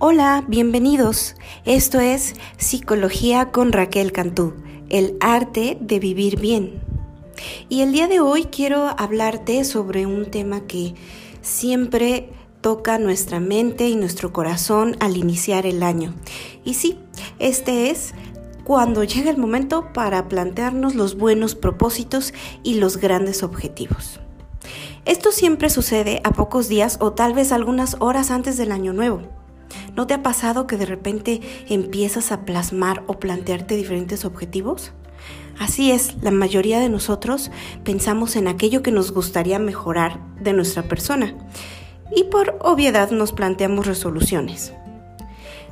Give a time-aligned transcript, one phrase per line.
[0.00, 1.34] Hola, bienvenidos.
[1.64, 4.54] Esto es Psicología con Raquel Cantú,
[4.90, 6.80] el arte de vivir bien.
[7.68, 10.94] Y el día de hoy quiero hablarte sobre un tema que
[11.42, 12.30] siempre
[12.60, 16.14] toca nuestra mente y nuestro corazón al iniciar el año.
[16.64, 17.00] Y sí,
[17.40, 18.14] este es
[18.62, 24.20] cuando llega el momento para plantearnos los buenos propósitos y los grandes objetivos.
[25.06, 29.22] Esto siempre sucede a pocos días o tal vez algunas horas antes del año nuevo.
[29.98, 34.92] ¿No te ha pasado que de repente empiezas a plasmar o plantearte diferentes objetivos?
[35.58, 37.50] Así es, la mayoría de nosotros
[37.82, 41.34] pensamos en aquello que nos gustaría mejorar de nuestra persona
[42.14, 44.72] y por obviedad nos planteamos resoluciones.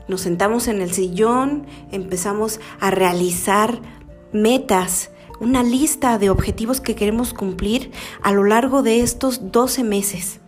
[0.09, 3.81] Nos sentamos en el sillón, empezamos a realizar
[4.33, 7.91] metas, una lista de objetivos que queremos cumplir
[8.23, 10.41] a lo largo de estos 12 meses.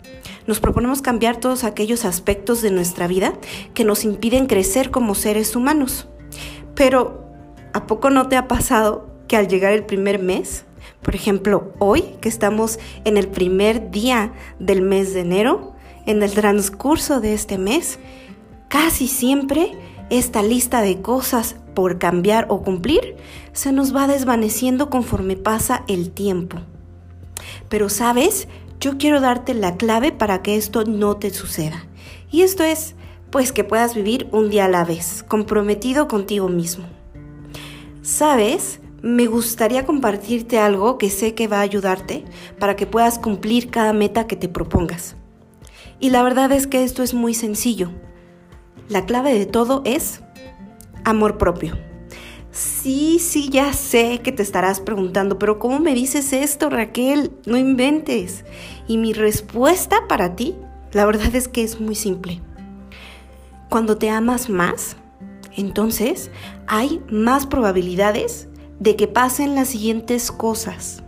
[0.47, 3.35] Nos proponemos cambiar todos aquellos aspectos de nuestra vida
[3.75, 6.09] que nos impiden crecer como seres humanos.
[6.75, 7.25] Pero,
[7.75, 10.65] ¿a poco no te ha pasado que al llegar el primer mes,
[11.03, 15.75] por ejemplo, hoy que estamos en el primer día del mes de enero,
[16.07, 17.99] en el transcurso de este mes,
[18.69, 19.73] casi siempre
[20.11, 23.15] esta lista de cosas por cambiar o cumplir
[23.53, 26.59] se nos va desvaneciendo conforme pasa el tiempo.
[27.69, 28.49] Pero sabes,
[28.81, 31.87] yo quiero darte la clave para que esto no te suceda.
[32.33, 32.97] Y esto es,
[33.31, 36.85] pues que puedas vivir un día a la vez, comprometido contigo mismo.
[38.03, 38.81] ¿Sabes?
[39.01, 42.25] Me gustaría compartirte algo que sé que va a ayudarte
[42.59, 45.15] para que puedas cumplir cada meta que te propongas.
[46.01, 47.93] Y la verdad es que esto es muy sencillo.
[48.89, 50.23] La clave de todo es
[51.09, 51.77] amor propio.
[52.51, 57.31] Sí, sí, ya sé que te estarás preguntando, pero ¿cómo me dices esto, Raquel?
[57.47, 58.45] No inventes.
[58.87, 60.57] Y mi respuesta para ti,
[60.93, 62.41] la verdad es que es muy simple.
[63.69, 64.97] Cuando te amas más,
[65.57, 66.31] entonces
[66.67, 68.49] hay más probabilidades
[68.81, 71.03] de que pasen las siguientes cosas.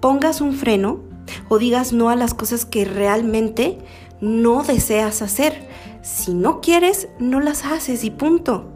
[0.00, 1.00] Pongas un freno
[1.48, 3.78] o digas no a las cosas que realmente
[4.20, 5.68] no deseas hacer.
[6.02, 8.74] Si no quieres, no las haces y punto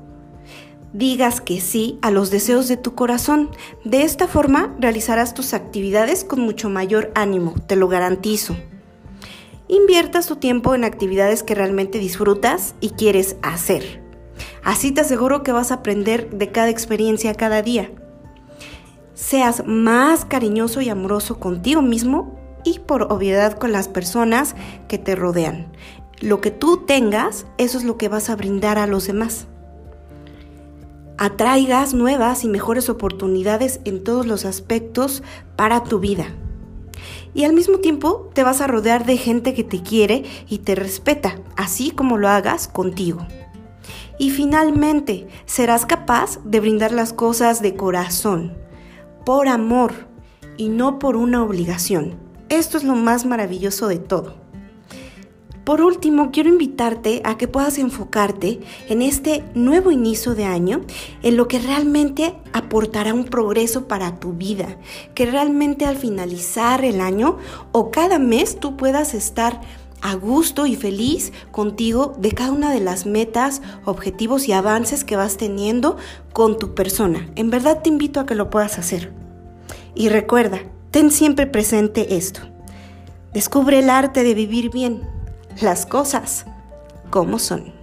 [0.92, 3.50] digas que sí a los deseos de tu corazón.
[3.84, 8.56] De esta forma realizarás tus actividades con mucho mayor ánimo, te lo garantizo.
[9.68, 14.02] Inviertas tu tiempo en actividades que realmente disfrutas y quieres hacer.
[14.64, 17.90] Así te aseguro que vas a aprender de cada experiencia cada día.
[19.14, 24.54] Seas más cariñoso y amoroso contigo mismo y por obviedad con las personas
[24.88, 25.72] que te rodean.
[26.20, 29.48] Lo que tú tengas, eso es lo que vas a brindar a los demás
[31.18, 35.22] atraigas nuevas y mejores oportunidades en todos los aspectos
[35.56, 36.26] para tu vida.
[37.34, 40.74] Y al mismo tiempo te vas a rodear de gente que te quiere y te
[40.74, 43.26] respeta, así como lo hagas contigo.
[44.18, 48.56] Y finalmente serás capaz de brindar las cosas de corazón,
[49.24, 49.92] por amor
[50.56, 52.16] y no por una obligación.
[52.48, 54.47] Esto es lo más maravilloso de todo.
[55.68, 58.58] Por último, quiero invitarte a que puedas enfocarte
[58.88, 60.80] en este nuevo inicio de año,
[61.22, 64.78] en lo que realmente aportará un progreso para tu vida,
[65.12, 67.36] que realmente al finalizar el año
[67.72, 69.60] o cada mes tú puedas estar
[70.00, 75.16] a gusto y feliz contigo de cada una de las metas, objetivos y avances que
[75.16, 75.98] vas teniendo
[76.32, 77.28] con tu persona.
[77.34, 79.12] En verdad te invito a que lo puedas hacer.
[79.94, 80.60] Y recuerda,
[80.92, 82.40] ten siempre presente esto.
[83.34, 85.17] Descubre el arte de vivir bien
[85.60, 86.46] las cosas
[87.10, 87.77] como son.